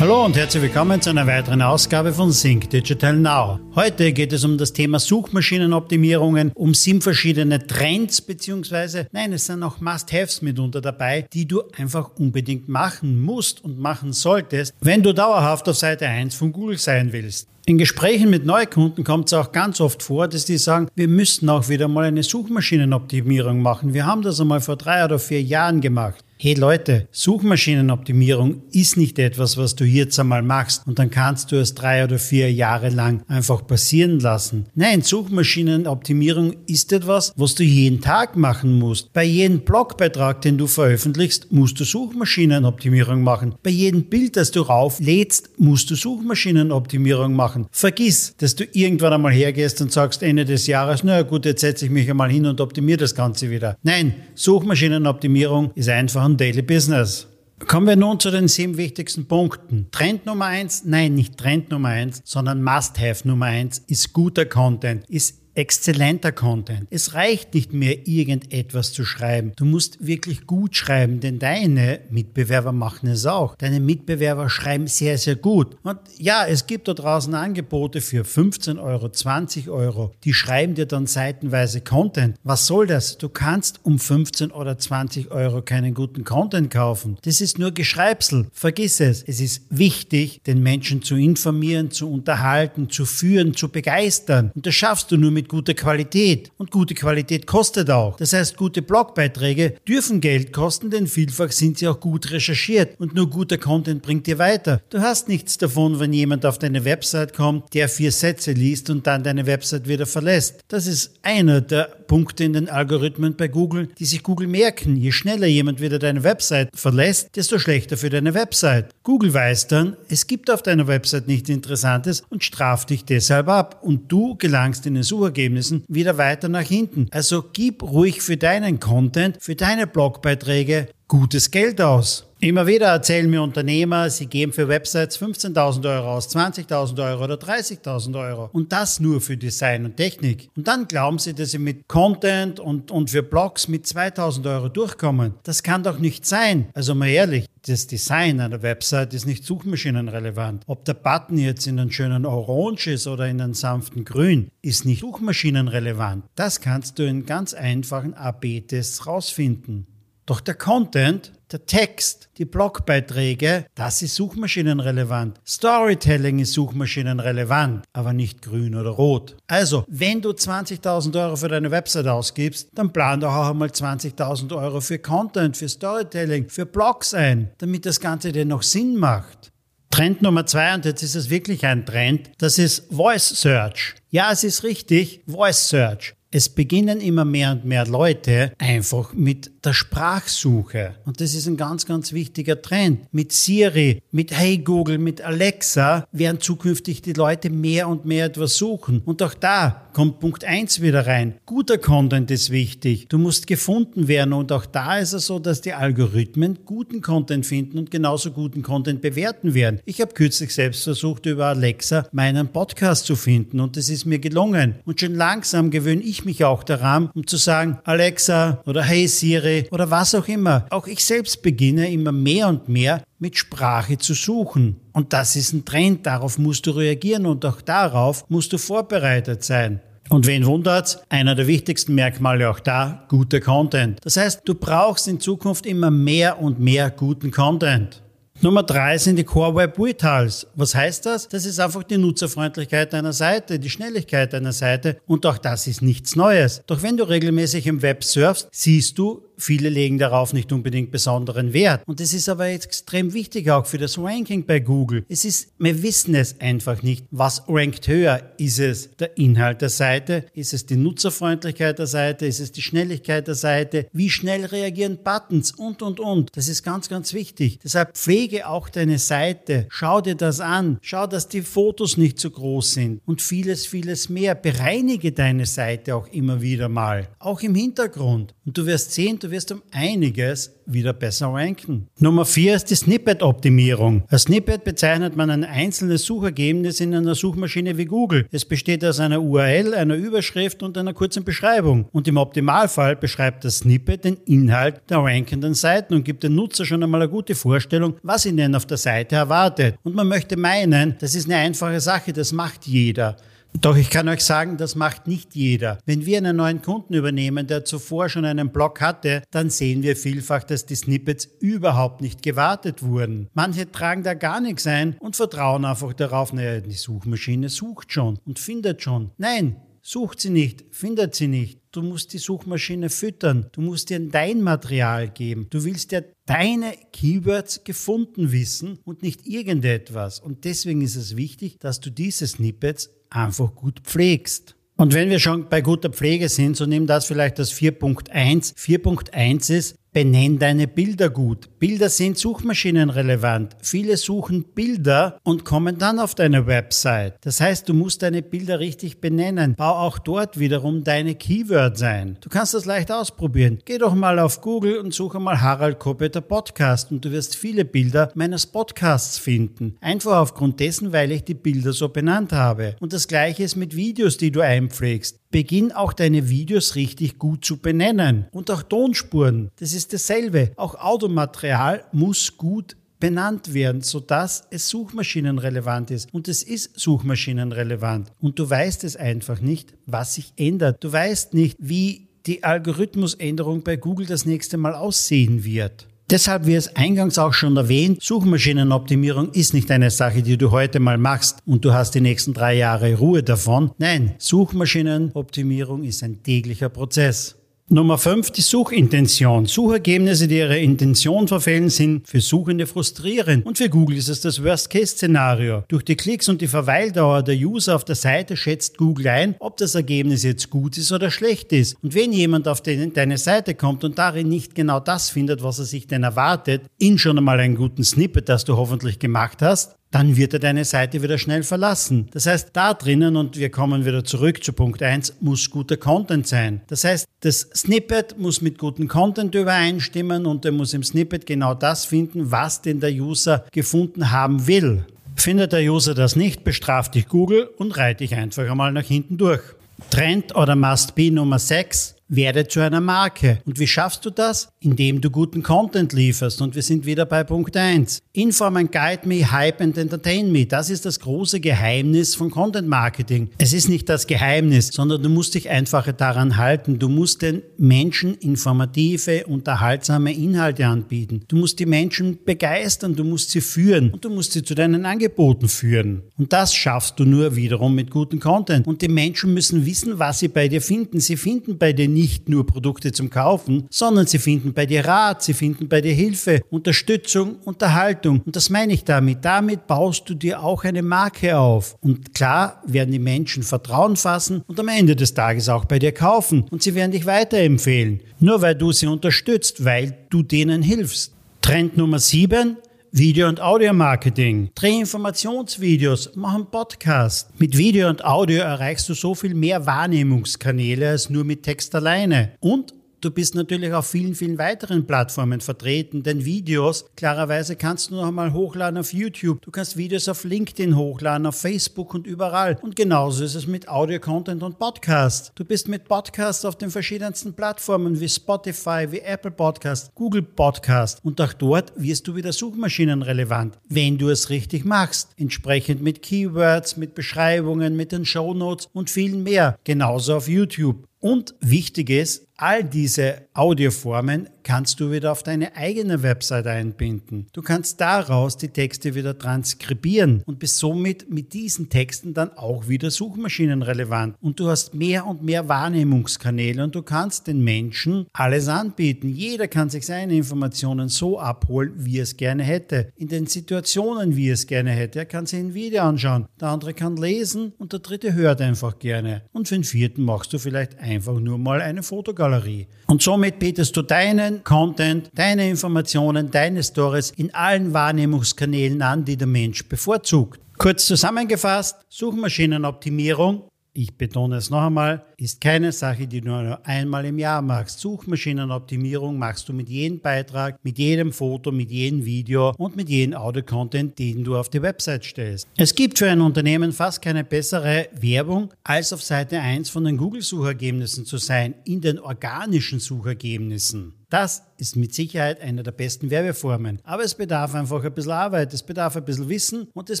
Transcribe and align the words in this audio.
Hallo 0.00 0.24
und 0.24 0.36
herzlich 0.36 0.60
willkommen 0.60 1.00
zu 1.00 1.10
einer 1.10 1.26
weiteren 1.26 1.62
Ausgabe 1.62 2.12
von 2.12 2.32
Sync 2.32 2.68
Digital 2.68 3.16
Now. 3.16 3.60
Heute 3.76 4.12
geht 4.12 4.32
es 4.32 4.44
um 4.44 4.58
das 4.58 4.72
Thema 4.72 4.98
Suchmaschinenoptimierungen, 4.98 6.50
um 6.56 6.74
sieben 6.74 7.00
verschiedene 7.00 7.64
Trends 7.64 8.20
beziehungsweise, 8.20 9.06
nein, 9.12 9.32
es 9.32 9.46
sind 9.46 9.62
auch 9.62 9.80
Must-Haves 9.80 10.42
mitunter 10.42 10.80
dabei, 10.80 11.26
die 11.32 11.46
du 11.46 11.62
einfach 11.78 12.10
unbedingt 12.18 12.68
machen 12.68 13.22
musst 13.22 13.62
und 13.62 13.78
machen 13.78 14.12
solltest, 14.12 14.74
wenn 14.80 15.04
du 15.04 15.14
dauerhaft 15.14 15.68
auf 15.68 15.76
Seite 15.76 16.08
1 16.08 16.34
von 16.34 16.52
Google 16.52 16.78
sein 16.78 17.12
willst. 17.12 17.46
In 17.66 17.78
Gesprächen 17.78 18.28
mit 18.30 18.44
Neukunden 18.44 19.04
kommt 19.04 19.28
es 19.28 19.32
auch 19.32 19.52
ganz 19.52 19.80
oft 19.80 20.02
vor, 20.02 20.26
dass 20.26 20.44
die 20.44 20.58
sagen, 20.58 20.88
wir 20.96 21.08
müssten 21.08 21.48
auch 21.48 21.68
wieder 21.68 21.86
mal 21.86 22.04
eine 22.04 22.24
Suchmaschinenoptimierung 22.24 23.62
machen. 23.62 23.94
Wir 23.94 24.04
haben 24.04 24.22
das 24.22 24.40
einmal 24.40 24.60
vor 24.60 24.76
drei 24.76 25.04
oder 25.04 25.18
vier 25.18 25.40
Jahren 25.40 25.80
gemacht. 25.80 26.23
Hey 26.36 26.54
Leute, 26.54 27.06
Suchmaschinenoptimierung 27.12 28.62
ist 28.72 28.96
nicht 28.96 29.20
etwas, 29.20 29.56
was 29.56 29.76
du 29.76 29.84
jetzt 29.84 30.18
einmal 30.18 30.42
machst 30.42 30.84
und 30.84 30.98
dann 30.98 31.08
kannst 31.08 31.52
du 31.52 31.56
es 31.56 31.74
drei 31.74 32.02
oder 32.02 32.18
vier 32.18 32.52
Jahre 32.52 32.88
lang 32.88 33.22
einfach 33.28 33.64
passieren 33.64 34.18
lassen. 34.18 34.66
Nein, 34.74 35.02
Suchmaschinenoptimierung 35.02 36.56
ist 36.66 36.92
etwas, 36.92 37.32
was 37.36 37.54
du 37.54 37.62
jeden 37.62 38.00
Tag 38.00 38.36
machen 38.36 38.80
musst. 38.80 39.12
Bei 39.12 39.22
jedem 39.22 39.60
Blogbeitrag, 39.60 40.42
den 40.42 40.58
du 40.58 40.66
veröffentlichst, 40.66 41.52
musst 41.52 41.78
du 41.78 41.84
Suchmaschinenoptimierung 41.84 43.22
machen. 43.22 43.54
Bei 43.62 43.70
jedem 43.70 44.02
Bild, 44.02 44.36
das 44.36 44.50
du 44.50 44.62
rauflädst, 44.62 45.60
musst 45.60 45.88
du 45.92 45.94
Suchmaschinenoptimierung 45.94 47.32
machen. 47.32 47.68
Vergiss, 47.70 48.34
dass 48.38 48.56
du 48.56 48.64
irgendwann 48.72 49.12
einmal 49.12 49.32
hergehst 49.32 49.80
und 49.80 49.92
sagst 49.92 50.24
Ende 50.24 50.44
des 50.44 50.66
Jahres, 50.66 51.04
na 51.04 51.22
gut, 51.22 51.46
jetzt 51.46 51.60
setze 51.60 51.84
ich 51.84 51.92
mich 51.92 52.10
einmal 52.10 52.30
hin 52.30 52.44
und 52.44 52.60
optimiere 52.60 52.98
das 52.98 53.14
Ganze 53.14 53.50
wieder. 53.50 53.78
Nein, 53.84 54.14
Suchmaschinenoptimierung 54.34 55.70
ist 55.76 55.88
einfach 55.88 56.23
ein 56.24 56.36
Daily 56.36 56.62
Business. 56.62 57.26
Kommen 57.66 57.86
wir 57.86 57.96
nun 57.96 58.18
zu 58.18 58.30
den 58.30 58.48
sieben 58.48 58.76
wichtigsten 58.76 59.26
Punkten. 59.26 59.88
Trend 59.90 60.26
Nummer 60.26 60.46
eins, 60.46 60.84
nein, 60.84 61.14
nicht 61.14 61.36
Trend 61.38 61.70
Nummer 61.70 61.90
eins, 61.90 62.20
sondern 62.24 62.62
Must-Have 62.62 63.26
Nummer 63.26 63.46
eins 63.46 63.82
ist 63.86 64.12
guter 64.12 64.44
Content, 64.44 65.04
ist 65.08 65.43
exzellenter 65.54 66.32
Content. 66.32 66.86
Es 66.90 67.14
reicht 67.14 67.54
nicht 67.54 67.72
mehr, 67.72 68.06
irgendetwas 68.06 68.92
zu 68.92 69.04
schreiben. 69.04 69.52
Du 69.56 69.64
musst 69.64 70.04
wirklich 70.04 70.46
gut 70.46 70.76
schreiben, 70.76 71.20
denn 71.20 71.38
deine 71.38 72.00
Mitbewerber 72.10 72.72
machen 72.72 73.08
es 73.08 73.26
auch. 73.26 73.56
Deine 73.56 73.80
Mitbewerber 73.80 74.50
schreiben 74.50 74.86
sehr, 74.86 75.18
sehr 75.18 75.36
gut. 75.36 75.76
Und 75.82 75.98
ja, 76.18 76.46
es 76.46 76.66
gibt 76.66 76.88
da 76.88 76.94
draußen 76.94 77.34
Angebote 77.34 78.00
für 78.00 78.24
15 78.24 78.78
Euro, 78.78 79.08
20 79.08 79.70
Euro. 79.70 80.12
Die 80.24 80.34
schreiben 80.34 80.74
dir 80.74 80.86
dann 80.86 81.06
seitenweise 81.06 81.80
Content. 81.80 82.36
Was 82.42 82.66
soll 82.66 82.86
das? 82.86 83.18
Du 83.18 83.28
kannst 83.28 83.80
um 83.84 83.98
15 83.98 84.50
oder 84.50 84.78
20 84.78 85.30
Euro 85.30 85.62
keinen 85.62 85.94
guten 85.94 86.24
Content 86.24 86.70
kaufen. 86.70 87.16
Das 87.22 87.40
ist 87.40 87.58
nur 87.58 87.72
Geschreibsel. 87.72 88.48
Vergiss 88.52 89.00
es. 89.00 89.22
Es 89.22 89.40
ist 89.40 89.62
wichtig, 89.70 90.40
den 90.46 90.62
Menschen 90.62 91.02
zu 91.02 91.16
informieren, 91.16 91.90
zu 91.90 92.10
unterhalten, 92.10 92.90
zu 92.90 93.04
führen, 93.04 93.54
zu 93.54 93.68
begeistern. 93.68 94.50
Und 94.54 94.66
das 94.66 94.74
schaffst 94.74 95.10
du 95.10 95.16
nur 95.16 95.30
mit 95.30 95.43
mit 95.44 95.50
guter 95.50 95.74
Qualität. 95.74 96.50
Und 96.56 96.70
gute 96.70 96.94
Qualität 96.94 97.46
kostet 97.46 97.90
auch. 97.90 98.16
Das 98.16 98.32
heißt, 98.32 98.56
gute 98.56 98.80
Blogbeiträge 98.80 99.74
dürfen 99.86 100.22
Geld 100.22 100.52
kosten, 100.52 100.88
denn 100.88 101.06
vielfach 101.06 101.52
sind 101.52 101.78
sie 101.78 101.88
auch 101.88 102.00
gut 102.00 102.30
recherchiert 102.30 102.98
und 102.98 103.14
nur 103.14 103.28
guter 103.28 103.58
Content 103.58 104.02
bringt 104.02 104.26
dir 104.26 104.38
weiter. 104.38 104.80
Du 104.88 105.00
hast 105.00 105.28
nichts 105.28 105.58
davon, 105.58 106.00
wenn 106.00 106.14
jemand 106.14 106.46
auf 106.46 106.58
deine 106.58 106.84
Website 106.86 107.34
kommt, 107.34 107.74
der 107.74 107.90
vier 107.90 108.10
Sätze 108.10 108.52
liest 108.52 108.88
und 108.88 109.06
dann 109.06 109.22
deine 109.22 109.46
Website 109.46 109.86
wieder 109.86 110.06
verlässt. 110.06 110.60
Das 110.68 110.86
ist 110.86 111.12
einer 111.22 111.60
der 111.60 111.84
Punkte 112.06 112.44
in 112.44 112.54
den 112.54 112.68
Algorithmen 112.68 113.36
bei 113.36 113.48
Google, 113.48 113.88
die 113.98 114.04
sich 114.04 114.22
Google 114.22 114.46
merken. 114.46 114.96
Je 114.96 115.12
schneller 115.12 115.46
jemand 115.46 115.80
wieder 115.80 115.98
deine 115.98 116.22
Website 116.22 116.70
verlässt, 116.74 117.36
desto 117.36 117.58
schlechter 117.58 117.96
für 117.96 118.10
deine 118.10 118.34
Website. 118.34 118.90
Google 119.02 119.34
weiß 119.34 119.66
dann, 119.68 119.96
es 120.08 120.26
gibt 120.26 120.50
auf 120.50 120.62
deiner 120.62 120.86
Website 120.86 121.28
nichts 121.28 121.50
Interessantes 121.50 122.22
und 122.30 122.44
straft 122.44 122.90
dich 122.90 123.04
deshalb 123.04 123.48
ab 123.48 123.80
und 123.82 124.10
du 124.10 124.36
gelangst 124.36 124.86
in 124.86 124.94
den 124.94 125.02
Suchergebnissen 125.34 125.84
wieder 125.88 126.16
weiter 126.16 126.48
nach 126.48 126.62
hinten. 126.62 127.08
Also 127.10 127.44
gib 127.52 127.82
ruhig 127.82 128.22
für 128.22 128.36
deinen 128.36 128.80
Content, 128.80 129.36
für 129.40 129.56
deine 129.56 129.86
Blogbeiträge 129.86 130.88
gutes 131.08 131.50
Geld 131.50 131.80
aus. 131.80 132.26
Immer 132.44 132.66
wieder 132.66 132.88
erzählen 132.88 133.30
mir 133.30 133.42
Unternehmer, 133.42 134.10
sie 134.10 134.26
geben 134.26 134.52
für 134.52 134.68
Websites 134.68 135.18
15.000 135.18 135.96
Euro 135.96 136.12
aus, 136.12 136.28
20.000 136.28 137.02
Euro 137.02 137.24
oder 137.24 137.36
30.000 137.36 138.20
Euro. 138.20 138.50
Und 138.52 138.70
das 138.70 139.00
nur 139.00 139.22
für 139.22 139.38
Design 139.38 139.86
und 139.86 139.96
Technik. 139.96 140.50
Und 140.54 140.68
dann 140.68 140.86
glauben 140.86 141.18
sie, 141.18 141.32
dass 141.32 141.52
sie 141.52 141.58
mit 141.58 141.88
Content 141.88 142.60
und, 142.60 142.90
und 142.90 143.08
für 143.08 143.22
Blogs 143.22 143.66
mit 143.66 143.86
2.000 143.86 144.56
Euro 144.56 144.68
durchkommen. 144.68 145.32
Das 145.42 145.62
kann 145.62 145.84
doch 145.84 145.98
nicht 145.98 146.26
sein. 146.26 146.68
Also 146.74 146.94
mal 146.94 147.08
ehrlich, 147.08 147.46
das 147.62 147.86
Design 147.86 148.40
einer 148.40 148.60
Website 148.60 149.14
ist 149.14 149.24
nicht 149.24 149.44
suchmaschinenrelevant. 149.44 150.64
Ob 150.66 150.84
der 150.84 150.92
Button 150.92 151.38
jetzt 151.38 151.66
in 151.66 151.80
einem 151.80 151.92
schönen 151.92 152.26
Orange 152.26 152.88
ist 152.88 153.06
oder 153.06 153.26
in 153.26 153.40
einem 153.40 153.54
sanften 153.54 154.04
Grün, 154.04 154.50
ist 154.60 154.84
nicht 154.84 155.00
suchmaschinenrelevant. 155.00 156.26
Das 156.34 156.60
kannst 156.60 156.98
du 156.98 157.04
in 157.04 157.24
ganz 157.24 157.54
einfachen 157.54 158.12
AB-Tests 158.12 159.06
rausfinden. 159.06 159.86
Doch 160.26 160.40
der 160.40 160.54
Content, 160.54 161.32
der 161.52 161.66
Text, 161.66 162.30
die 162.38 162.46
Blogbeiträge, 162.46 163.66
das 163.74 164.00
ist 164.00 164.14
suchmaschinenrelevant. 164.14 165.38
Storytelling 165.46 166.38
ist 166.38 166.54
suchmaschinenrelevant, 166.54 167.84
aber 167.92 168.14
nicht 168.14 168.40
grün 168.40 168.74
oder 168.74 168.90
rot. 168.90 169.36
Also, 169.46 169.84
wenn 169.86 170.22
du 170.22 170.30
20.000 170.30 171.22
Euro 171.22 171.36
für 171.36 171.48
deine 171.48 171.70
Website 171.70 172.06
ausgibst, 172.06 172.70
dann 172.74 172.90
plan 172.90 173.20
doch 173.20 173.34
auch 173.34 173.50
einmal 173.50 173.68
20.000 173.68 174.56
Euro 174.56 174.80
für 174.80 174.98
Content, 174.98 175.58
für 175.58 175.68
Storytelling, 175.68 176.48
für 176.48 176.64
Blogs 176.64 177.12
ein, 177.12 177.50
damit 177.58 177.84
das 177.84 178.00
Ganze 178.00 178.32
dir 178.32 178.46
noch 178.46 178.62
Sinn 178.62 178.96
macht. 178.96 179.52
Trend 179.90 180.22
Nummer 180.22 180.46
zwei, 180.46 180.74
und 180.74 180.86
jetzt 180.86 181.02
ist 181.02 181.14
es 181.14 181.28
wirklich 181.28 181.66
ein 181.66 181.84
Trend, 181.84 182.30
das 182.38 182.58
ist 182.58 182.90
Voice 182.90 183.28
Search. 183.28 183.94
Ja, 184.10 184.32
es 184.32 184.42
ist 184.42 184.64
richtig, 184.64 185.22
Voice 185.28 185.68
Search. 185.68 186.14
Es 186.36 186.48
beginnen 186.48 187.00
immer 187.00 187.24
mehr 187.24 187.52
und 187.52 187.64
mehr 187.64 187.86
Leute 187.86 188.54
einfach 188.58 189.12
mit 189.12 189.52
der 189.64 189.72
Sprachsuche. 189.72 190.96
Und 191.04 191.20
das 191.20 191.32
ist 191.32 191.46
ein 191.46 191.56
ganz, 191.56 191.86
ganz 191.86 192.12
wichtiger 192.12 192.60
Trend. 192.60 193.06
Mit 193.12 193.30
Siri, 193.30 194.02
mit 194.10 194.36
Hey 194.36 194.58
Google, 194.58 194.98
mit 194.98 195.22
Alexa 195.22 196.08
werden 196.10 196.40
zukünftig 196.40 197.02
die 197.02 197.12
Leute 197.12 197.50
mehr 197.50 197.86
und 197.86 198.04
mehr 198.04 198.26
etwas 198.26 198.56
suchen. 198.56 199.00
Und 199.04 199.22
auch 199.22 199.34
da 199.34 199.83
kommt 199.94 200.20
Punkt 200.20 200.44
eins 200.44 200.82
wieder 200.82 201.06
rein. 201.06 201.34
Guter 201.46 201.78
Content 201.78 202.30
ist 202.30 202.50
wichtig. 202.50 203.06
Du 203.08 203.16
musst 203.16 203.46
gefunden 203.46 204.08
werden. 204.08 204.34
Und 204.34 204.52
auch 204.52 204.66
da 204.66 204.98
ist 204.98 205.14
es 205.14 205.26
so, 205.26 205.38
dass 205.38 205.62
die 205.62 205.72
Algorithmen 205.72 206.58
guten 206.66 207.00
Content 207.00 207.46
finden 207.46 207.78
und 207.78 207.90
genauso 207.90 208.32
guten 208.32 208.62
Content 208.62 209.00
bewerten 209.00 209.54
werden. 209.54 209.80
Ich 209.86 210.00
habe 210.00 210.12
kürzlich 210.12 210.52
selbst 210.52 210.82
versucht, 210.84 211.24
über 211.26 211.46
Alexa 211.46 212.06
meinen 212.12 212.48
Podcast 212.48 213.06
zu 213.06 213.16
finden. 213.16 213.60
Und 213.60 213.76
das 213.76 213.88
ist 213.88 214.04
mir 214.04 214.18
gelungen. 214.18 214.74
Und 214.84 215.00
schon 215.00 215.14
langsam 215.14 215.70
gewöhne 215.70 216.02
ich 216.02 216.24
mich 216.24 216.44
auch 216.44 216.64
daran, 216.64 217.10
um 217.14 217.26
zu 217.26 217.36
sagen, 217.36 217.78
Alexa 217.84 218.62
oder 218.66 218.82
Hey 218.82 219.06
Siri, 219.06 219.68
oder 219.70 219.90
was 219.90 220.14
auch 220.14 220.26
immer. 220.26 220.66
Auch 220.70 220.88
ich 220.88 221.04
selbst 221.04 221.42
beginne 221.42 221.90
immer 221.90 222.12
mehr 222.12 222.48
und 222.48 222.68
mehr 222.68 223.02
mit 223.18 223.38
Sprache 223.38 223.98
zu 223.98 224.14
suchen. 224.14 224.80
Und 224.92 225.12
das 225.12 225.36
ist 225.36 225.52
ein 225.52 225.64
Trend, 225.64 226.06
darauf 226.06 226.38
musst 226.38 226.66
du 226.66 226.72
reagieren 226.72 227.26
und 227.26 227.44
auch 227.44 227.60
darauf 227.60 228.24
musst 228.28 228.52
du 228.52 228.58
vorbereitet 228.58 229.44
sein. 229.44 229.80
Und 230.10 230.26
wen 230.26 230.44
wundert's? 230.44 230.98
Einer 231.08 231.34
der 231.34 231.46
wichtigsten 231.46 231.94
Merkmale 231.94 232.50
auch 232.50 232.60
da, 232.60 233.06
guter 233.08 233.40
Content. 233.40 233.98
Das 234.04 234.16
heißt, 234.16 234.42
du 234.44 234.54
brauchst 234.54 235.08
in 235.08 235.18
Zukunft 235.18 235.64
immer 235.64 235.90
mehr 235.90 236.40
und 236.40 236.60
mehr 236.60 236.90
guten 236.90 237.30
Content. 237.30 238.02
Nummer 238.40 238.64
drei 238.64 238.98
sind 238.98 239.16
die 239.16 239.24
Core 239.24 239.54
Web 239.54 239.78
Vitals. 239.78 240.46
Was 240.56 240.74
heißt 240.74 241.06
das? 241.06 241.28
Das 241.28 241.46
ist 241.46 241.60
einfach 241.60 241.84
die 241.84 241.96
Nutzerfreundlichkeit 241.96 242.92
deiner 242.92 243.12
Seite, 243.12 243.58
die 243.58 243.70
Schnelligkeit 243.70 244.32
deiner 244.32 244.52
Seite 244.52 244.98
und 245.06 245.24
auch 245.24 245.38
das 245.38 245.66
ist 245.68 245.82
nichts 245.82 246.16
Neues. 246.16 246.62
Doch 246.66 246.82
wenn 246.82 246.96
du 246.96 247.04
regelmäßig 247.04 247.66
im 247.66 247.80
Web 247.80 248.02
surfst, 248.02 248.48
siehst 248.50 248.98
du, 248.98 249.22
Viele 249.36 249.68
legen 249.68 249.98
darauf 249.98 250.32
nicht 250.32 250.52
unbedingt 250.52 250.90
besonderen 250.90 251.52
Wert. 251.52 251.82
Und 251.86 252.00
das 252.00 252.12
ist 252.12 252.28
aber 252.28 252.48
extrem 252.48 253.12
wichtig 253.12 253.50
auch 253.50 253.66
für 253.66 253.78
das 253.78 253.98
Ranking 253.98 254.46
bei 254.46 254.60
Google. 254.60 255.04
Es 255.08 255.24
ist, 255.24 255.52
wir 255.58 255.82
wissen 255.82 256.14
es 256.14 256.40
einfach 256.40 256.82
nicht. 256.82 257.06
Was 257.10 257.42
rankt 257.48 257.88
höher? 257.88 258.32
Ist 258.38 258.58
es 258.58 258.96
der 258.96 259.16
Inhalt 259.16 259.62
der 259.62 259.68
Seite? 259.68 260.26
Ist 260.34 260.54
es 260.54 260.66
die 260.66 260.76
Nutzerfreundlichkeit 260.76 261.78
der 261.78 261.86
Seite? 261.86 262.26
Ist 262.26 262.40
es 262.40 262.52
die 262.52 262.62
Schnelligkeit 262.62 263.26
der 263.26 263.34
Seite? 263.34 263.86
Wie 263.92 264.10
schnell 264.10 264.44
reagieren 264.44 264.98
Buttons? 265.02 265.52
Und, 265.52 265.82
und, 265.82 266.00
und. 266.00 266.30
Das 266.36 266.48
ist 266.48 266.62
ganz, 266.62 266.88
ganz 266.88 267.12
wichtig. 267.12 267.58
Deshalb 267.62 267.96
pflege 267.96 268.48
auch 268.48 268.68
deine 268.68 268.98
Seite. 268.98 269.66
Schau 269.68 270.00
dir 270.00 270.14
das 270.14 270.40
an. 270.40 270.78
Schau, 270.82 271.06
dass 271.06 271.28
die 271.28 271.42
Fotos 271.42 271.96
nicht 271.96 272.18
zu 272.18 272.30
groß 272.30 272.72
sind. 272.72 273.00
Und 273.04 273.22
vieles, 273.22 273.66
vieles 273.66 274.08
mehr. 274.08 274.34
Bereinige 274.34 275.12
deine 275.12 275.46
Seite 275.46 275.96
auch 275.96 276.08
immer 276.08 276.40
wieder 276.40 276.68
mal. 276.68 277.08
Auch 277.18 277.40
im 277.42 277.54
Hintergrund. 277.54 278.34
Und 278.44 278.58
du 278.58 278.66
wirst 278.66 278.92
sehen, 278.92 279.18
du 279.18 279.30
wirst 279.34 279.50
um 279.50 279.62
einiges 279.72 280.52
wieder 280.64 280.92
besser 280.92 281.26
ranken. 281.26 281.88
Nummer 281.98 282.24
vier 282.24 282.54
ist 282.54 282.66
die 282.66 282.76
Snippet-Optimierung. 282.76 284.04
Als 284.06 284.22
Snippet 284.22 284.62
bezeichnet 284.62 285.16
man 285.16 285.28
ein 285.28 285.42
einzelnes 285.42 286.04
Suchergebnis 286.04 286.78
in 286.78 286.94
einer 286.94 287.16
Suchmaschine 287.16 287.76
wie 287.76 287.84
Google. 287.84 288.28
Es 288.30 288.44
besteht 288.44 288.84
aus 288.84 289.00
einer 289.00 289.20
URL, 289.20 289.74
einer 289.74 289.96
Überschrift 289.96 290.62
und 290.62 290.78
einer 290.78 290.94
kurzen 290.94 291.24
Beschreibung. 291.24 291.88
Und 291.90 292.06
im 292.06 292.16
Optimalfall 292.16 292.94
beschreibt 292.94 293.44
das 293.44 293.58
Snippet 293.58 294.04
den 294.04 294.18
Inhalt 294.24 294.82
der 294.88 294.98
rankenden 294.98 295.54
Seiten 295.54 295.94
und 295.94 296.04
gibt 296.04 296.22
dem 296.22 296.36
Nutzer 296.36 296.64
schon 296.64 296.84
einmal 296.84 297.02
eine 297.02 297.10
gute 297.10 297.34
Vorstellung, 297.34 297.96
was 298.04 298.26
ihn 298.26 298.36
denn 298.36 298.54
auf 298.54 298.66
der 298.66 298.76
Seite 298.76 299.16
erwartet. 299.16 299.74
Und 299.82 299.96
man 299.96 300.06
möchte 300.06 300.36
meinen, 300.36 300.94
das 301.00 301.16
ist 301.16 301.26
eine 301.26 301.38
einfache 301.38 301.80
Sache, 301.80 302.12
das 302.12 302.32
macht 302.32 302.68
jeder. 302.68 303.16
Doch 303.60 303.76
ich 303.76 303.88
kann 303.88 304.08
euch 304.08 304.22
sagen, 304.22 304.56
das 304.56 304.74
macht 304.74 305.06
nicht 305.06 305.34
jeder. 305.34 305.78
Wenn 305.86 306.04
wir 306.04 306.18
einen 306.18 306.36
neuen 306.36 306.60
Kunden 306.60 306.92
übernehmen, 306.92 307.46
der 307.46 307.64
zuvor 307.64 308.08
schon 308.08 308.24
einen 308.24 308.50
Blog 308.50 308.80
hatte, 308.80 309.22
dann 309.30 309.48
sehen 309.48 309.82
wir 309.82 309.96
vielfach, 309.96 310.44
dass 310.44 310.66
die 310.66 310.74
Snippets 310.74 311.28
überhaupt 311.40 312.00
nicht 312.00 312.22
gewartet 312.22 312.82
wurden. 312.82 313.28
Manche 313.32 313.70
tragen 313.70 314.02
da 314.02 314.14
gar 314.14 314.40
nichts 314.40 314.66
ein 314.66 314.96
und 314.98 315.16
vertrauen 315.16 315.64
einfach 315.64 315.94
darauf, 315.94 316.32
naja, 316.32 316.60
die 316.60 316.72
Suchmaschine 316.72 317.48
sucht 317.48 317.92
schon 317.92 318.18
und 318.26 318.38
findet 318.38 318.82
schon. 318.82 319.12
Nein, 319.16 319.56
sucht 319.84 320.20
sie 320.20 320.30
nicht, 320.30 320.64
findet 320.70 321.14
sie 321.14 321.28
nicht. 321.28 321.60
Du 321.70 321.82
musst 321.82 322.12
die 322.12 322.18
Suchmaschine 322.18 322.88
füttern. 322.88 323.46
Du 323.52 323.60
musst 323.60 323.90
ihr 323.90 324.00
dein 324.00 324.40
Material 324.40 325.08
geben. 325.08 325.48
Du 325.50 325.64
willst 325.64 325.92
ja 325.92 326.00
deine 326.26 326.72
Keywords 326.92 327.64
gefunden 327.64 328.32
wissen 328.32 328.78
und 328.84 329.02
nicht 329.02 329.26
irgendetwas. 329.26 330.20
Und 330.20 330.44
deswegen 330.44 330.82
ist 330.82 330.96
es 330.96 331.16
wichtig, 331.16 331.58
dass 331.58 331.80
du 331.80 331.90
diese 331.90 332.26
Snippets 332.26 332.90
einfach 333.10 333.54
gut 333.54 333.80
pflegst. 333.80 334.56
Und 334.76 334.94
wenn 334.94 335.10
wir 335.10 335.20
schon 335.20 335.48
bei 335.48 335.60
guter 335.60 335.90
Pflege 335.90 336.28
sind, 336.28 336.56
so 336.56 336.66
nimm 336.66 336.86
das 336.86 337.06
vielleicht 337.06 337.38
als 337.38 337.52
4.1. 337.52 338.56
4.1 338.56 339.52
ist, 339.54 339.76
Benenn 339.94 340.40
deine 340.40 340.66
Bilder 340.66 341.08
gut. 341.08 341.48
Bilder 341.60 341.88
sind 341.88 342.18
suchmaschinenrelevant. 342.18 343.56
Viele 343.62 343.96
suchen 343.96 344.42
Bilder 344.42 345.20
und 345.22 345.44
kommen 345.44 345.78
dann 345.78 346.00
auf 346.00 346.16
deine 346.16 346.48
Website. 346.48 347.14
Das 347.20 347.40
heißt, 347.40 347.68
du 347.68 347.74
musst 347.74 348.02
deine 348.02 348.20
Bilder 348.20 348.58
richtig 348.58 349.00
benennen. 349.00 349.54
Bau 349.54 349.76
auch 349.86 350.00
dort 350.00 350.40
wiederum 350.40 350.82
deine 350.82 351.14
Keywords 351.14 351.80
ein. 351.82 352.18
Du 352.20 352.28
kannst 352.28 352.54
das 352.54 352.64
leicht 352.64 352.90
ausprobieren. 352.90 353.60
Geh 353.64 353.78
doch 353.78 353.94
mal 353.94 354.18
auf 354.18 354.40
Google 354.40 354.78
und 354.78 354.92
suche 354.92 355.20
mal 355.20 355.40
Harald 355.40 355.78
Kopeter 355.78 356.22
Podcast 356.22 356.90
und 356.90 357.04
du 357.04 357.12
wirst 357.12 357.36
viele 357.36 357.64
Bilder 357.64 358.10
meines 358.16 358.46
Podcasts 358.48 359.18
finden. 359.18 359.76
Einfach 359.80 360.16
aufgrund 360.16 360.58
dessen, 360.58 360.92
weil 360.92 361.12
ich 361.12 361.22
die 361.22 361.34
Bilder 361.34 361.72
so 361.72 361.88
benannt 361.88 362.32
habe. 362.32 362.74
Und 362.80 362.92
das 362.92 363.06
gleiche 363.06 363.44
ist 363.44 363.54
mit 363.54 363.76
Videos, 363.76 364.16
die 364.16 364.32
du 364.32 364.40
einpflegst. 364.40 365.20
Beginn 365.30 365.72
auch 365.72 365.92
deine 365.92 366.28
Videos 366.28 366.76
richtig 366.76 367.18
gut 367.18 367.44
zu 367.44 367.58
benennen. 367.58 368.26
Und 368.30 368.52
auch 368.52 368.62
Tonspuren. 368.62 369.50
Das 369.58 369.72
ist 369.72 369.83
dasselbe. 369.88 370.52
Auch 370.56 370.74
Automaterial 370.74 371.84
muss 371.92 372.36
gut 372.36 372.76
benannt 373.00 373.52
werden, 373.52 373.82
sodass 373.82 374.46
es 374.50 374.68
suchmaschinenrelevant 374.68 375.90
ist. 375.90 376.12
Und 376.14 376.28
es 376.28 376.42
ist 376.42 376.78
suchmaschinenrelevant. 376.80 378.10
Und 378.20 378.38
du 378.38 378.48
weißt 378.48 378.84
es 378.84 378.96
einfach 378.96 379.40
nicht, 379.40 379.74
was 379.86 380.14
sich 380.14 380.32
ändert. 380.36 380.82
Du 380.82 380.92
weißt 380.92 381.34
nicht, 381.34 381.58
wie 381.60 382.08
die 382.26 382.44
Algorithmusänderung 382.44 383.62
bei 383.62 383.76
Google 383.76 384.06
das 384.06 384.24
nächste 384.24 384.56
Mal 384.56 384.74
aussehen 384.74 385.44
wird. 385.44 385.86
Deshalb, 386.10 386.46
wie 386.46 386.54
es 386.54 386.76
eingangs 386.76 387.18
auch 387.18 387.32
schon 387.32 387.56
erwähnt, 387.56 388.02
Suchmaschinenoptimierung 388.02 389.32
ist 389.32 389.54
nicht 389.54 389.70
eine 389.70 389.90
Sache, 389.90 390.22
die 390.22 390.36
du 390.36 390.50
heute 390.50 390.78
mal 390.78 390.98
machst 390.98 391.38
und 391.46 391.64
du 391.64 391.72
hast 391.72 391.94
die 391.94 392.02
nächsten 392.02 392.34
drei 392.34 392.54
Jahre 392.54 392.94
Ruhe 392.94 393.22
davon. 393.22 393.70
Nein, 393.78 394.14
Suchmaschinenoptimierung 394.18 395.82
ist 395.82 396.02
ein 396.02 396.22
täglicher 396.22 396.68
Prozess. 396.68 397.36
Nummer 397.70 397.96
5, 397.96 398.30
die 398.30 398.42
Suchintention. 398.42 399.46
Suchergebnisse, 399.46 400.28
die 400.28 400.36
ihre 400.36 400.58
Intention 400.58 401.26
verfehlen, 401.26 401.70
sind 401.70 402.06
für 402.06 402.20
Suchende 402.20 402.66
frustrierend. 402.66 403.46
Und 403.46 403.56
für 403.56 403.70
Google 403.70 403.96
ist 403.96 404.10
es 404.10 404.20
das 404.20 404.44
Worst-Case-Szenario. 404.44 405.64
Durch 405.68 405.82
die 405.82 405.96
Klicks 405.96 406.28
und 406.28 406.42
die 406.42 406.46
Verweildauer 406.46 407.22
der 407.22 407.36
User 407.36 407.74
auf 407.74 407.86
der 407.86 407.94
Seite 407.94 408.36
schätzt 408.36 408.76
Google 408.76 409.08
ein, 409.08 409.34
ob 409.38 409.56
das 409.56 409.74
Ergebnis 409.74 410.24
jetzt 410.24 410.50
gut 410.50 410.76
ist 410.76 410.92
oder 410.92 411.10
schlecht 411.10 411.52
ist. 411.52 411.82
Und 411.82 411.94
wenn 411.94 412.12
jemand 412.12 412.48
auf 412.48 412.60
deine 412.60 413.16
Seite 413.16 413.54
kommt 413.54 413.82
und 413.82 413.98
darin 413.98 414.28
nicht 414.28 414.54
genau 414.54 414.78
das 414.78 415.08
findet, 415.08 415.42
was 415.42 415.58
er 415.58 415.64
sich 415.64 415.86
denn 415.86 416.02
erwartet, 416.02 416.64
in 416.78 416.98
schon 416.98 417.16
einmal 417.16 417.40
einen 417.40 417.56
guten 417.56 417.82
Snippet, 417.82 418.28
das 418.28 418.44
du 418.44 418.58
hoffentlich 418.58 418.98
gemacht 418.98 419.40
hast, 419.40 419.74
dann 419.94 420.16
wird 420.16 420.32
er 420.32 420.40
deine 420.40 420.64
Seite 420.64 421.02
wieder 421.02 421.18
schnell 421.18 421.44
verlassen. 421.44 422.08
Das 422.10 422.26
heißt, 422.26 422.50
da 422.52 422.74
drinnen, 422.74 423.14
und 423.14 423.38
wir 423.38 423.48
kommen 423.48 423.86
wieder 423.86 424.02
zurück 424.02 424.42
zu 424.42 424.52
Punkt 424.52 424.82
1, 424.82 425.18
muss 425.20 425.48
guter 425.48 425.76
Content 425.76 426.26
sein. 426.26 426.62
Das 426.66 426.82
heißt, 426.82 427.06
das 427.20 427.48
Snippet 427.54 428.18
muss 428.18 428.40
mit 428.40 428.58
gutem 428.58 428.88
Content 428.88 429.36
übereinstimmen 429.36 430.26
und 430.26 430.44
er 430.44 430.50
muss 430.50 430.74
im 430.74 430.82
Snippet 430.82 431.26
genau 431.26 431.54
das 431.54 431.84
finden, 431.84 432.32
was 432.32 432.60
denn 432.60 432.80
der 432.80 432.90
User 432.90 433.44
gefunden 433.52 434.10
haben 434.10 434.48
will. 434.48 434.84
Findet 435.14 435.52
der 435.52 435.62
User 435.62 435.94
das 435.94 436.16
nicht, 436.16 436.42
bestraft 436.42 436.96
dich 436.96 437.06
Google 437.06 437.48
und 437.56 437.76
reiht 437.76 438.00
dich 438.00 438.16
einfach 438.16 438.50
einmal 438.50 438.72
nach 438.72 438.82
hinten 438.82 439.16
durch. 439.16 439.42
Trend 439.90 440.34
oder 440.34 440.56
Must-Be 440.56 441.12
Nummer 441.12 441.38
6 441.38 441.94
werde 442.16 442.46
zu 442.48 442.60
einer 442.60 442.80
Marke. 442.80 443.40
Und 443.44 443.58
wie 443.58 443.66
schaffst 443.66 444.04
du 444.04 444.10
das? 444.10 444.48
Indem 444.60 445.00
du 445.00 445.10
guten 445.10 445.42
Content 445.42 445.92
lieferst. 445.92 446.40
Und 446.40 446.54
wir 446.54 446.62
sind 446.62 446.86
wieder 446.86 447.06
bei 447.06 447.24
Punkt 447.24 447.56
1. 447.56 448.00
Inform 448.12 448.56
and 448.56 448.72
Guide 448.72 449.06
Me, 449.06 449.30
Hype 449.30 449.60
and 449.60 449.76
Entertain 449.76 450.30
Me. 450.30 450.46
Das 450.46 450.70
ist 450.70 450.84
das 450.84 451.00
große 451.00 451.40
Geheimnis 451.40 452.14
von 452.14 452.30
Content 452.30 452.68
Marketing. 452.68 453.30
Es 453.38 453.52
ist 453.52 453.68
nicht 453.68 453.88
das 453.88 454.06
Geheimnis, 454.06 454.68
sondern 454.68 455.02
du 455.02 455.08
musst 455.08 455.34
dich 455.34 455.50
einfach 455.50 455.90
daran 455.92 456.36
halten. 456.36 456.78
Du 456.78 456.88
musst 456.88 457.22
den 457.22 457.42
Menschen 457.56 458.14
informative, 458.14 459.26
unterhaltsame 459.26 460.12
Inhalte 460.14 460.66
anbieten. 460.66 461.22
Du 461.28 461.36
musst 461.36 461.58
die 461.58 461.66
Menschen 461.66 462.18
begeistern, 462.24 462.94
du 462.94 463.04
musst 463.04 463.30
sie 463.30 463.40
führen 463.40 463.90
und 463.90 464.04
du 464.04 464.10
musst 464.10 464.32
sie 464.32 464.42
zu 464.42 464.54
deinen 464.54 464.86
Angeboten 464.86 465.48
führen. 465.48 466.02
Und 466.16 466.32
das 466.32 466.54
schaffst 466.54 466.98
du 466.98 467.04
nur 467.04 467.36
wiederum 467.36 467.74
mit 467.74 467.90
gutem 467.90 468.20
Content. 468.20 468.66
Und 468.66 468.82
die 468.82 468.88
Menschen 468.88 469.34
müssen 469.34 469.66
wissen, 469.66 469.98
was 469.98 470.20
sie 470.20 470.28
bei 470.28 470.48
dir 470.48 470.60
finden. 470.60 471.00
Sie 471.00 471.16
finden 471.16 471.58
bei 471.58 471.72
dir 471.72 471.88
nicht 472.04 472.28
nur 472.28 472.46
Produkte 472.46 472.92
zum 472.92 473.08
Kaufen, 473.08 473.66
sondern 473.70 474.06
sie 474.06 474.18
finden 474.18 474.52
bei 474.52 474.66
dir 474.66 474.84
Rat, 474.84 475.22
sie 475.22 475.32
finden 475.32 475.70
bei 475.70 475.80
dir 475.80 475.94
Hilfe, 475.94 476.42
Unterstützung, 476.50 477.36
Unterhaltung. 477.44 478.20
Und 478.26 478.36
das 478.36 478.50
meine 478.50 478.74
ich 478.74 478.84
damit. 478.84 479.24
Damit 479.24 479.66
baust 479.66 480.06
du 480.10 480.14
dir 480.14 480.42
auch 480.42 480.64
eine 480.64 480.82
Marke 480.82 481.38
auf. 481.38 481.76
Und 481.80 482.14
klar 482.14 482.62
werden 482.66 482.92
die 482.92 482.98
Menschen 482.98 483.42
Vertrauen 483.42 483.96
fassen 483.96 484.42
und 484.46 484.60
am 484.60 484.68
Ende 484.68 484.94
des 484.94 485.14
Tages 485.14 485.48
auch 485.48 485.64
bei 485.64 485.78
dir 485.78 485.92
kaufen. 485.92 486.44
Und 486.50 486.62
sie 486.62 486.74
werden 486.74 486.92
dich 486.92 487.06
weiterempfehlen. 487.06 488.00
Nur 488.20 488.42
weil 488.42 488.54
du 488.54 488.70
sie 488.70 488.86
unterstützt, 488.86 489.64
weil 489.64 489.96
du 490.10 490.22
denen 490.22 490.60
hilfst. 490.60 491.14
Trend 491.40 491.78
Nummer 491.78 491.98
7. 491.98 492.58
Video- 492.96 493.28
und 493.28 493.40
Audio-Marketing. 493.40 494.50
Dreh 494.54 494.78
Informationsvideos, 494.78 496.12
mach 496.14 496.36
einen 496.36 496.46
Podcast. 496.48 497.28
Mit 497.40 497.58
Video 497.58 497.88
und 497.88 498.04
Audio 498.04 498.42
erreichst 498.42 498.88
du 498.88 498.94
so 498.94 499.16
viel 499.16 499.34
mehr 499.34 499.66
Wahrnehmungskanäle 499.66 500.90
als 500.90 501.10
nur 501.10 501.24
mit 501.24 501.42
Text 501.42 501.74
alleine. 501.74 502.36
Und 502.38 502.72
Du 503.04 503.10
bist 503.10 503.34
natürlich 503.34 503.70
auf 503.74 503.86
vielen, 503.86 504.14
vielen 504.14 504.38
weiteren 504.38 504.86
Plattformen 504.86 505.42
vertreten, 505.42 506.02
denn 506.02 506.24
Videos, 506.24 506.86
klarerweise 506.96 507.54
kannst 507.54 507.90
du 507.90 507.96
noch 507.96 508.08
einmal 508.08 508.32
hochladen 508.32 508.78
auf 508.78 508.94
YouTube. 508.94 509.42
Du 509.42 509.50
kannst 509.50 509.76
Videos 509.76 510.08
auf 510.08 510.24
LinkedIn 510.24 510.74
hochladen, 510.74 511.26
auf 511.26 511.36
Facebook 511.36 511.92
und 511.92 512.06
überall. 512.06 512.56
Und 512.62 512.76
genauso 512.76 513.22
ist 513.22 513.34
es 513.34 513.46
mit 513.46 513.68
Audio-Content 513.68 514.42
und 514.42 514.58
Podcast. 514.58 515.32
Du 515.34 515.44
bist 515.44 515.68
mit 515.68 515.84
Podcasts 515.84 516.46
auf 516.46 516.56
den 516.56 516.70
verschiedensten 516.70 517.34
Plattformen 517.34 518.00
wie 518.00 518.08
Spotify, 518.08 518.86
wie 518.88 519.00
Apple 519.00 519.32
Podcast, 519.32 519.94
Google 519.94 520.22
Podcast. 520.22 521.04
Und 521.04 521.20
auch 521.20 521.34
dort 521.34 521.74
wirst 521.76 522.08
du 522.08 522.16
wieder 522.16 522.32
suchmaschinenrelevant, 522.32 523.58
wenn 523.68 523.98
du 523.98 524.08
es 524.08 524.30
richtig 524.30 524.64
machst. 524.64 525.10
Entsprechend 525.18 525.82
mit 525.82 526.00
Keywords, 526.00 526.78
mit 526.78 526.94
Beschreibungen, 526.94 527.76
mit 527.76 527.92
den 527.92 528.06
Show 528.06 528.32
Notes 528.32 528.70
und 528.72 528.88
vielen 528.88 529.22
mehr. 529.22 529.58
Genauso 529.64 530.16
auf 530.16 530.26
YouTube. 530.26 530.88
Und 531.04 531.34
wichtig 531.40 531.90
ist, 531.90 532.28
all 532.36 532.64
diese 532.64 533.28
Audioformen 533.32 534.28
kannst 534.42 534.78
du 534.78 534.90
wieder 534.90 535.10
auf 535.10 535.22
deine 535.22 535.56
eigene 535.56 536.02
Website 536.02 536.46
einbinden. 536.46 537.26
Du 537.32 537.42
kannst 537.42 537.80
daraus 537.80 538.36
die 538.36 538.48
Texte 538.48 538.94
wieder 538.94 539.18
transkribieren 539.18 540.22
und 540.26 540.38
bist 540.38 540.58
somit 540.58 541.10
mit 541.10 541.32
diesen 541.32 541.70
Texten 541.70 542.12
dann 542.12 542.32
auch 542.36 542.68
wieder 542.68 542.90
suchmaschinenrelevant. 542.90 544.16
Und 544.20 544.38
du 544.38 544.48
hast 544.48 544.74
mehr 544.74 545.06
und 545.06 545.22
mehr 545.22 545.48
Wahrnehmungskanäle 545.48 546.62
und 546.62 546.74
du 546.74 546.82
kannst 546.82 547.26
den 547.26 547.42
Menschen 547.42 548.06
alles 548.12 548.48
anbieten. 548.48 549.08
Jeder 549.08 549.48
kann 549.48 549.70
sich 549.70 549.86
seine 549.86 550.14
Informationen 550.14 550.88
so 550.88 551.18
abholen, 551.18 551.72
wie 551.76 551.98
er 551.98 552.02
es 552.02 552.16
gerne 552.16 552.42
hätte. 552.42 552.92
In 552.96 553.08
den 553.08 553.26
Situationen, 553.26 554.14
wie 554.14 554.28
er 554.28 554.34
es 554.34 554.46
gerne 554.46 554.70
hätte. 554.70 554.98
Er 554.98 555.06
kann 555.06 555.26
sich 555.26 555.38
ein 555.38 555.54
Video 555.54 555.82
anschauen, 555.82 556.26
der 556.40 556.48
andere 556.48 556.74
kann 556.74 556.96
lesen 556.96 557.54
und 557.56 557.72
der 557.72 557.80
dritte 557.80 558.12
hört 558.12 558.42
einfach 558.42 558.78
gerne. 558.78 559.22
Und 559.32 559.48
für 559.48 559.54
den 559.54 559.64
vierten 559.64 560.04
machst 560.04 560.32
du 560.32 560.38
vielleicht 560.38 560.78
einfach 560.78 561.18
nur 561.18 561.38
mal 561.38 561.62
eine 561.62 561.82
Fotogalerie. 562.24 562.66
Und 562.86 563.02
somit 563.02 563.38
bietest 563.38 563.76
du 563.76 563.82
deinen 563.82 564.44
Content, 564.44 565.10
deine 565.14 565.48
Informationen, 565.48 566.30
deine 566.30 566.62
Stories 566.62 567.10
in 567.16 567.34
allen 567.34 567.72
Wahrnehmungskanälen 567.72 568.82
an, 568.82 569.04
die 569.04 569.16
der 569.16 569.26
Mensch 569.26 569.66
bevorzugt. 569.68 570.40
Kurz 570.58 570.86
zusammengefasst, 570.86 571.76
Suchmaschinenoptimierung 571.88 573.48
ich 573.76 573.96
betone 573.96 574.36
es 574.36 574.50
noch 574.50 574.62
einmal, 574.62 575.04
ist 575.16 575.40
keine 575.40 575.72
Sache, 575.72 576.06
die 576.06 576.20
du 576.20 576.28
nur 576.28 576.64
einmal 576.64 577.04
im 577.04 577.18
Jahr 577.18 577.42
machst. 577.42 577.80
Suchmaschinenoptimierung 577.80 579.18
machst 579.18 579.48
du 579.48 579.52
mit 579.52 579.68
jedem 579.68 580.00
Beitrag, 580.00 580.58
mit 580.62 580.78
jedem 580.78 581.12
Foto, 581.12 581.50
mit 581.50 581.72
jedem 581.72 582.04
Video 582.04 582.54
und 582.56 582.76
mit 582.76 582.88
jedem 582.88 583.14
Audio-Content, 583.14 583.98
den 583.98 584.22
du 584.22 584.36
auf 584.36 584.48
die 584.48 584.62
Website 584.62 585.04
stellst. 585.04 585.48
Es 585.56 585.74
gibt 585.74 585.98
für 585.98 586.08
ein 586.08 586.20
Unternehmen 586.20 586.72
fast 586.72 587.02
keine 587.02 587.24
bessere 587.24 587.88
Werbung, 587.92 588.52
als 588.62 588.92
auf 588.92 589.02
Seite 589.02 589.40
1 589.40 589.70
von 589.70 589.84
den 589.84 589.96
Google-Suchergebnissen 589.96 591.04
zu 591.04 591.18
sein, 591.18 591.54
in 591.64 591.80
den 591.80 591.98
organischen 591.98 592.78
Suchergebnissen. 592.78 593.94
Das 594.08 594.44
ist 594.58 594.76
mit 594.76 594.94
Sicherheit 594.94 595.40
eine 595.40 595.64
der 595.64 595.72
besten 595.72 596.10
Werbeformen. 596.10 596.78
Aber 596.84 597.02
es 597.02 597.16
bedarf 597.16 597.56
einfach 597.56 597.82
ein 597.82 597.92
bisschen 597.92 598.12
Arbeit, 598.12 598.54
es 598.54 598.62
bedarf 598.62 598.96
ein 598.96 599.04
bisschen 599.04 599.28
Wissen 599.28 599.66
und 599.74 599.90
es 599.90 600.00